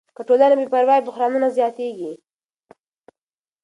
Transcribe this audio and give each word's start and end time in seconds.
که 0.15 0.21
ټولنه 0.27 0.55
بې 0.59 0.65
پروا 0.71 0.95
وي، 0.97 1.05
بحرانونه 1.07 1.47
زیاتېږي. 1.57 2.13